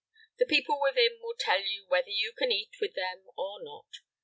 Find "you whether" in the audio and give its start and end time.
1.63-2.09